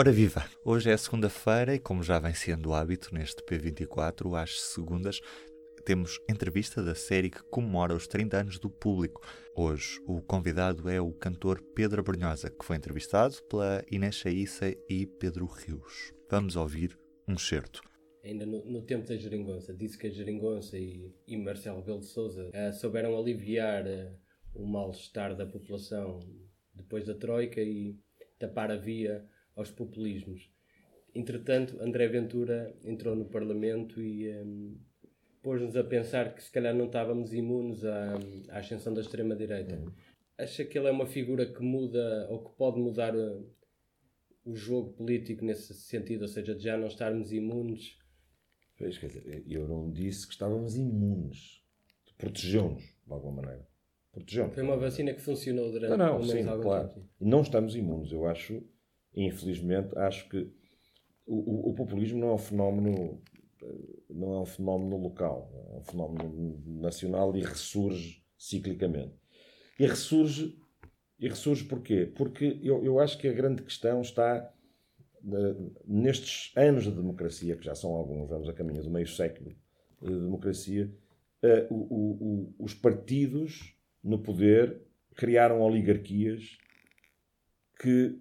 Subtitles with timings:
[0.00, 0.42] Ora viva!
[0.64, 5.20] Hoje é segunda-feira e, como já vem sendo hábito neste P24, às segundas,
[5.84, 9.20] temos entrevista da série que comemora os 30 anos do público.
[9.54, 15.04] Hoje, o convidado é o cantor Pedro Brunhosa, que foi entrevistado pela Inês Chaissa e
[15.04, 16.14] Pedro Rios.
[16.30, 16.98] Vamos ouvir
[17.28, 17.82] um certo.
[18.24, 22.06] Ainda no, no, tempo da Geringonça, disse que a Geringonça e, e Marcelo Rebelo de
[22.06, 24.16] Sousa uh, souberam aliviar uh,
[24.54, 26.20] o mal-estar da população
[26.72, 27.98] depois da Troika e
[28.38, 29.28] tapar a via
[29.60, 30.50] aos populismos.
[31.14, 34.78] Entretanto, André Ventura entrou no Parlamento e um,
[35.42, 38.14] pôs-nos a pensar que se calhar não estávamos imunes à,
[38.50, 39.76] à ascensão da extrema-direita.
[39.76, 39.92] Uhum.
[40.38, 43.46] Acha que ele é uma figura que muda ou que pode mudar uh,
[44.44, 47.98] o jogo político nesse sentido, ou seja, de já não estarmos imunes?
[48.78, 51.60] Pois, quer dizer, eu não disse que estávamos imunes.
[52.16, 53.68] Protegeu-nos, de alguma maneira.
[54.12, 54.54] Protegeu-nos.
[54.54, 56.88] Foi uma vacina que funcionou durante não, não, sim, claro.
[56.88, 57.08] tempo.
[57.20, 58.12] Não estamos imunes.
[58.12, 58.62] Eu acho
[59.14, 60.50] infelizmente, acho que
[61.26, 63.22] o, o, o, populismo não é um fenómeno
[64.08, 69.14] não é um fenómeno local, é um fenómeno nacional e ressurge ciclicamente.
[69.78, 70.58] E ressurge,
[71.18, 72.10] e ressurge porquê?
[72.14, 74.52] Porque eu, eu acho que a grande questão está
[75.22, 79.54] uh, nestes anos de democracia, que já são alguns, vamos a caminho do meio século
[80.00, 80.90] de democracia,
[81.42, 84.80] uh, o, os partidos no poder
[85.14, 86.56] criaram oligarquias
[87.78, 88.18] que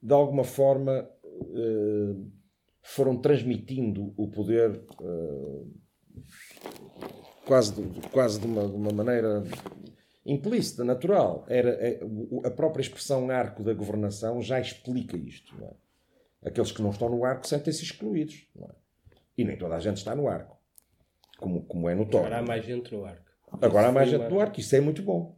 [0.00, 2.14] de alguma forma eh,
[2.82, 5.64] foram transmitindo o poder eh,
[7.44, 9.42] quase, de, quase de, uma, de uma maneira
[10.24, 11.44] implícita, natural.
[11.48, 12.00] Era, é,
[12.44, 15.54] a própria expressão arco da governação já explica isto.
[15.64, 16.48] É?
[16.48, 18.46] Aqueles que não estão no arco sentem-se excluídos.
[18.60, 18.68] É?
[19.38, 20.56] E nem toda a gente está no arco,
[21.38, 22.26] como, como é notório.
[22.26, 23.28] Agora há mais gente no arco.
[23.62, 25.37] Agora há mais gente no arco, isso é muito bom.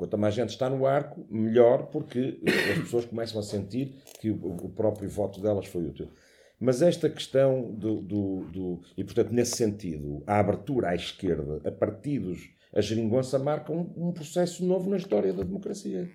[0.00, 2.40] Quanto mais gente está no arco, melhor, porque
[2.72, 6.08] as pessoas começam a sentir que o próprio voto delas foi útil.
[6.58, 11.70] Mas esta questão do, do, do, E, portanto, nesse sentido, a abertura à esquerda, a
[11.70, 16.08] partidos, a geringonça marca um, um processo novo na história da democracia.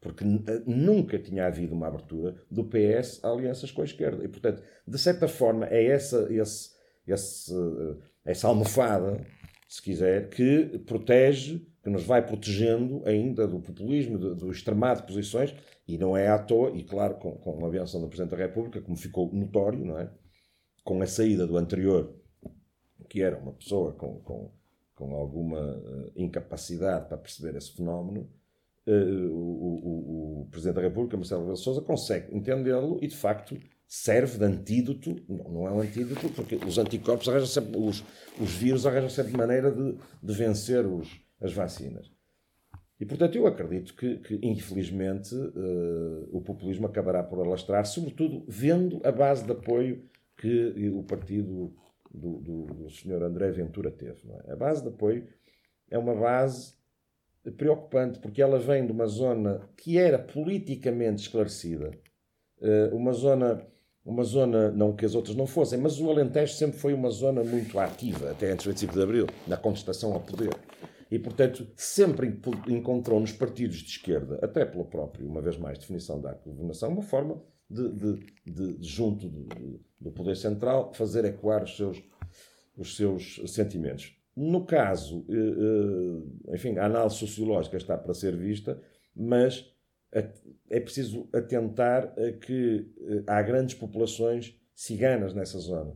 [0.00, 0.24] Porque
[0.64, 4.24] nunca tinha havido uma abertura do PS a alianças com a esquerda.
[4.24, 6.70] E, portanto, de certa forma, é essa, esse,
[7.08, 7.52] esse,
[8.24, 9.26] essa almofada,
[9.68, 15.06] se quiser, que protege que nos vai protegendo ainda do populismo, do, do extremado de
[15.06, 15.54] posições,
[15.86, 18.80] e não é à toa, e claro, com, com a aviação do Presidente da República,
[18.80, 20.08] como ficou notório, não é?
[20.84, 22.14] Com a saída do anterior,
[23.08, 24.52] que era uma pessoa com, com,
[24.94, 28.30] com alguma uh, incapacidade para perceber esse fenómeno,
[28.86, 33.58] uh, o, o, o, Presidente da República, Marcelo Rebelo Sousa, consegue entendê-lo e, de facto,
[33.88, 38.04] serve de antídoto, não, não é um antídoto, porque os anticorpos arranjam sempre, os,
[38.40, 42.10] os vírus arranjam sempre maneira de, de vencer os, as vacinas.
[43.00, 49.00] E, portanto, eu acredito que, que infelizmente, uh, o populismo acabará por alastrar, sobretudo vendo
[49.04, 51.74] a base de apoio que o partido
[52.12, 53.22] do, do, do Sr.
[53.22, 54.20] André Ventura teve.
[54.46, 54.52] É?
[54.52, 55.26] A base de apoio
[55.90, 56.74] é uma base
[57.56, 61.90] preocupante, porque ela vem de uma zona que era politicamente esclarecida,
[62.60, 63.66] uh, uma zona
[64.04, 67.44] uma zona, não que as outras não fossem, mas o Alentejo sempre foi uma zona
[67.44, 70.50] muito ativa, até antes do 25 de Abril, na contestação ao poder.
[71.12, 76.18] E, portanto, sempre encontrou nos partidos de esquerda, até pela própria, uma vez mais, definição
[76.18, 79.28] da governação, uma forma de, de, de, junto
[80.00, 82.02] do poder central, fazer ecoar os seus,
[82.74, 84.16] os seus sentimentos.
[84.34, 88.80] No caso, eh, eh, enfim, a análise sociológica está para ser vista,
[89.14, 89.70] mas
[90.70, 95.94] é preciso atentar a que eh, há grandes populações ciganas nessa zona.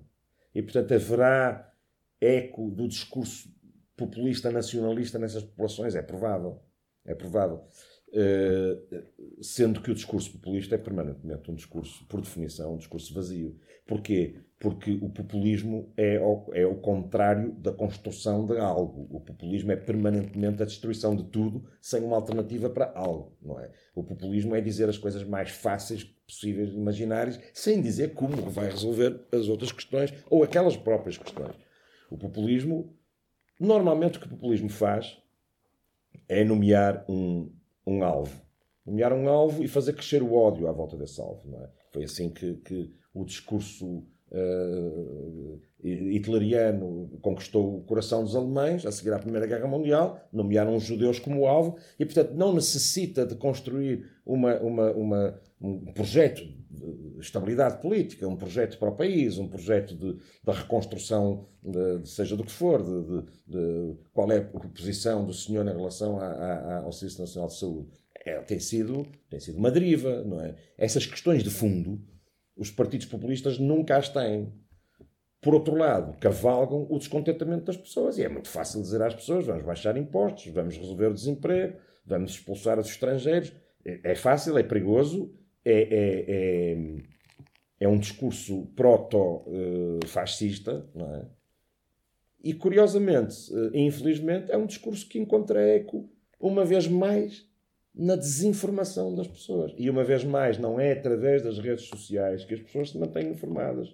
[0.54, 1.72] E, portanto, haverá
[2.20, 3.55] eco do discurso
[3.96, 5.94] populista nacionalista nessas populações.
[5.94, 6.60] É provável.
[7.04, 7.64] É provável.
[8.08, 13.58] Uh, sendo que o discurso populista é permanentemente um discurso, por definição, um discurso vazio.
[13.86, 14.40] Porquê?
[14.58, 19.06] Porque o populismo é o, é o contrário da construção de algo.
[19.10, 23.70] O populismo é permanentemente a destruição de tudo sem uma alternativa para algo, não é?
[23.94, 29.20] O populismo é dizer as coisas mais fáceis possíveis, imaginárias, sem dizer como vai resolver
[29.30, 31.54] as outras questões ou aquelas próprias questões.
[32.10, 32.96] O populismo
[33.58, 35.18] Normalmente o que o populismo faz
[36.28, 37.50] é nomear um,
[37.86, 38.40] um alvo.
[38.84, 41.42] Nomear um alvo e fazer crescer o ódio à volta desse alvo.
[41.56, 41.68] É?
[41.92, 49.12] Foi assim que, que o discurso uh, hitleriano conquistou o coração dos alemães, a seguir
[49.12, 54.08] à Primeira Guerra Mundial, nomearam os judeus como alvo, e, portanto, não necessita de construir
[54.24, 56.42] uma, uma, uma, um projeto
[57.20, 62.44] estabilidade política, um projeto para o país, um projeto de, de reconstrução, de, seja do
[62.44, 66.92] que for, de, de, qual é a posição do senhor em relação a, a, ao
[66.92, 67.88] Serviço Nacional de Saúde.
[68.24, 70.56] É, tem, sido, tem sido uma deriva, não é?
[70.76, 72.00] Essas questões de fundo
[72.56, 74.52] os partidos populistas nunca as têm.
[75.40, 78.18] Por outro lado, cavalgam o descontentamento das pessoas.
[78.18, 82.32] E é muito fácil dizer às pessoas: vamos baixar impostos, vamos resolver o desemprego, vamos
[82.32, 83.52] expulsar os estrangeiros.
[83.84, 85.32] É, é fácil, é perigoso,
[85.66, 86.76] é, é, é,
[87.80, 91.26] é um discurso proto-fascista, não é?
[92.42, 96.08] E curiosamente, eh, infelizmente, é um discurso que encontra eco,
[96.38, 97.44] uma vez mais,
[97.92, 99.74] na desinformação das pessoas.
[99.76, 103.30] E uma vez mais, não é através das redes sociais que as pessoas se mantêm
[103.30, 103.92] informadas.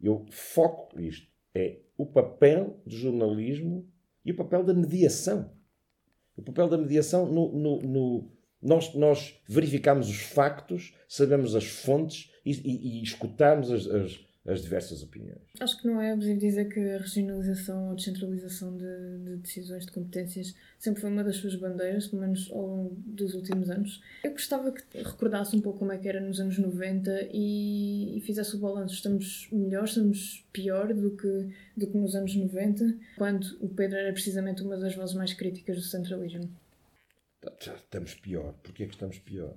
[0.00, 1.30] Eu foco isto.
[1.54, 3.88] É o papel do jornalismo
[4.24, 5.52] e o papel da mediação.
[6.36, 8.31] O papel da mediação no, no
[8.62, 14.62] nós, nós verificamos os factos, sabemos as fontes e, e, e escutamos as, as as
[14.62, 15.40] diversas opiniões.
[15.60, 19.92] Acho que não é abusivo dizer que a regionalização ou descentralização de, de, decisões de
[19.92, 24.02] competências sempre foi uma das suas bandeiras, pelo menos ao longo dos últimos anos.
[24.24, 28.20] Eu gostava que recordasse um pouco como é que era nos anos 90 e, e
[28.22, 28.94] fizesse o balanço.
[28.94, 34.12] Estamos melhor, estamos pior do que, do que nos anos 90, quando o Pedro era
[34.12, 36.50] precisamente uma das vozes mais críticas do centralismo.
[37.60, 38.52] Estamos pior.
[38.62, 39.56] Porquê que estamos pior?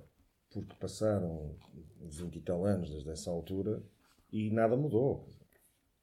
[0.50, 1.56] Porque passaram
[2.00, 3.82] 20 e tal anos desde essa altura
[4.32, 5.28] e nada mudou.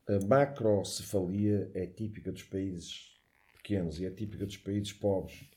[0.08, 3.20] A macrocefalia é típica dos países
[3.58, 5.50] pequenos e é típica dos países pobres.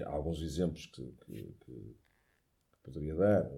[0.00, 1.96] Há alguns exemplos que, que, que
[2.82, 3.50] poderia dar.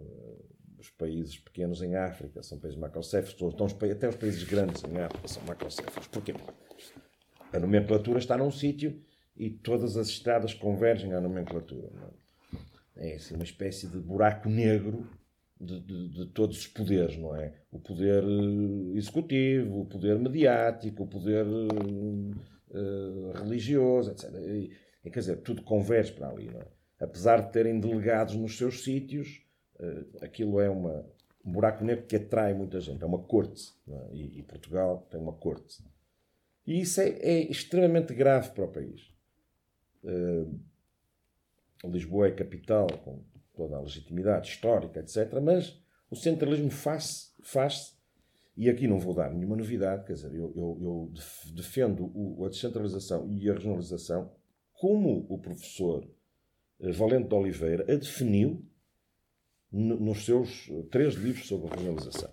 [0.79, 5.26] Os países pequenos em África são países macrocéfalos, então, até os países grandes em África
[5.26, 6.06] são macrocéfalos.
[6.06, 6.35] Porquê?
[7.53, 9.03] A nomenclatura está num sítio
[9.38, 11.88] e todas as estradas convergem à nomenclatura.
[12.96, 13.12] É?
[13.12, 15.06] é assim, uma espécie de buraco negro
[15.61, 17.55] de, de, de, todos os poderes, não é?
[17.70, 24.31] O poder eh, executivo, o poder mediático, o poder uh, religioso, etc.
[24.35, 24.70] E,
[25.11, 26.67] quer dizer, tudo converge para ali, não é?
[27.00, 29.44] Apesar de terem delegados nos seus sítios,
[29.81, 31.05] uh, aquilo é uma,
[31.44, 33.02] um buraco negro que atrai muita gente.
[33.02, 33.73] É uma corte.
[33.88, 34.14] É?
[34.14, 35.82] E, e, Portugal tem uma corte.
[36.67, 39.18] E isso é, é extremamente grave para o país.
[41.85, 43.23] Lisboa é capital, com
[43.55, 45.41] toda a legitimidade histórica, etc.
[45.43, 45.81] Mas
[46.11, 47.99] o centralismo faz-se, faz
[48.59, 51.12] e aqui não vou dar nenhuma novidade, quer dizer, eu, eu, eu
[51.55, 54.33] defendo o, a descentralização e a regionalização
[54.73, 56.05] como o professor
[56.81, 58.65] eh, Valente de Oliveira a definiu
[59.71, 62.33] nos seus eh, três livros sobre a regionalização,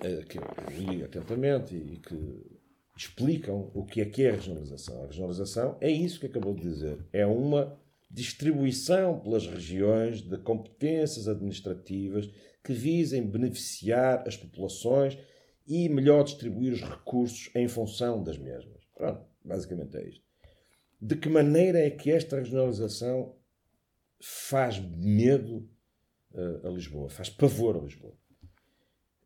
[0.00, 2.51] eh, que eu li atentamente e que
[2.96, 5.02] explicam o que é que é a regionalização.
[5.02, 6.98] A regionalização é isso que acabou de dizer.
[7.12, 7.78] É uma
[8.10, 12.30] distribuição pelas regiões de competências administrativas
[12.62, 15.18] que visem beneficiar as populações
[15.66, 18.82] e melhor distribuir os recursos em função das mesmas.
[18.94, 20.22] Pronto, basicamente é isto.
[21.00, 23.34] De que maneira é que esta regionalização
[24.20, 25.68] faz medo
[26.32, 28.14] uh, a Lisboa, faz pavor a Lisboa?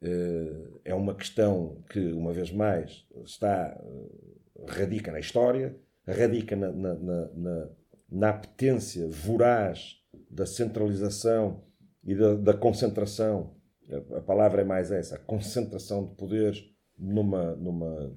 [0.01, 5.77] Uh, é uma questão que, uma vez mais, está, uh, radica na história,
[6.07, 7.69] radica na, na, na
[8.11, 10.01] na apetência voraz
[10.31, 11.65] da centralização
[12.05, 13.55] e da, da concentração,
[13.91, 16.65] a, a, palavra é mais essa, a concentração de poderes
[16.97, 18.17] numa, numa,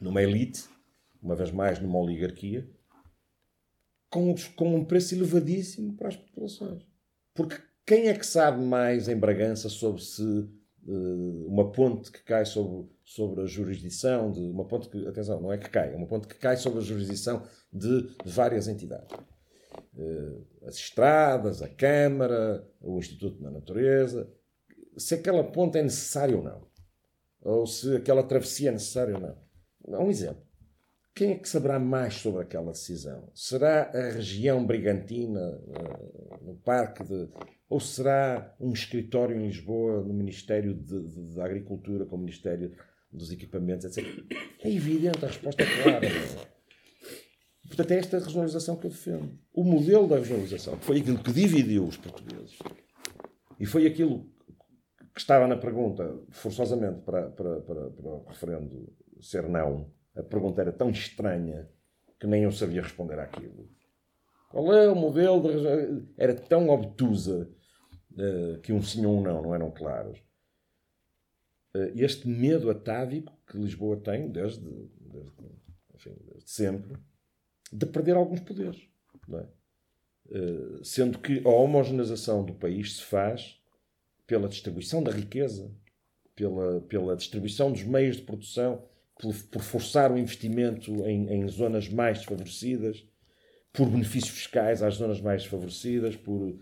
[0.00, 0.64] numa elite,
[1.20, 2.68] uma vez mais numa oligarquia,
[4.08, 6.86] com, com um preço elevadíssimo para as populações.
[7.34, 12.46] Porque quem é que sabe mais em Bragança sobre se uh, uma ponte que cai
[12.46, 16.06] sobre, sobre a jurisdição de uma ponte que, atenção, não é que cai, é uma
[16.06, 19.14] ponte que cai sobre a jurisdição de várias entidades.
[19.96, 24.32] Eh, as estradas, a Câmara, o Instituto da Natureza,
[24.96, 26.66] se aquela ponte é necessária ou não,
[27.42, 30.06] ou se aquela travessia é necessária ou não.
[30.06, 30.42] Um exemplo.
[31.14, 33.30] Quem é que saberá mais sobre aquela decisão?
[33.34, 37.28] Será a região brigantina, eh, no Parque de.
[37.68, 40.74] Ou será um escritório em Lisboa, no Ministério
[41.34, 42.72] da Agricultura, com o Ministério
[43.14, 44.06] dos Equipamentos, etc.
[44.62, 46.08] É evidente, a resposta é clara.
[47.66, 49.38] Portanto, é esta regionalização que eu defendo.
[49.52, 52.58] O modelo da regionalização foi aquilo que dividiu os portugueses
[53.58, 54.28] e foi aquilo
[55.14, 59.90] que estava na pergunta, forçosamente, para, para, para, para o referendo ser não.
[60.16, 61.68] A pergunta era tão estranha
[62.18, 63.68] que nem eu sabia responder àquilo.
[64.50, 67.48] Qual é o modelo de Era tão obtusa
[68.12, 70.23] uh, que um sim ou um não não eram claros.
[71.74, 75.32] Uh, este medo atávico que Lisboa tem desde, desde,
[75.94, 76.96] enfim, desde sempre
[77.72, 78.80] de perder alguns poderes.
[79.32, 80.38] É?
[80.38, 83.60] Uh, sendo que a homogeneização do país se faz
[84.26, 85.70] pela distribuição da riqueza,
[86.34, 88.84] pela, pela distribuição dos meios de produção,
[89.18, 93.04] por, por forçar o investimento em, em, zonas mais desfavorecidas,
[93.72, 96.58] por benefícios fiscais às zonas mais desfavorecidas, por,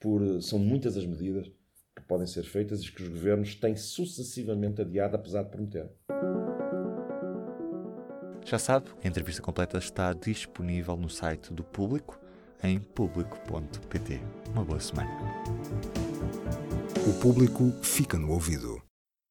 [0.00, 1.50] por, são muitas as medidas
[2.02, 5.88] que podem ser feitas e que os governos têm sucessivamente adiado, apesar de prometer.
[8.44, 12.18] Já sabe, a entrevista completa está disponível no site do Público
[12.62, 14.20] em público.pt.
[14.52, 15.10] Uma boa semana.
[17.08, 18.81] O público fica no ouvido.